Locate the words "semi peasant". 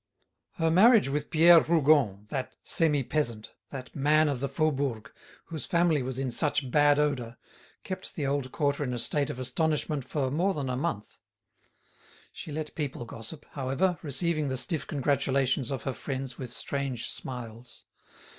2.63-3.53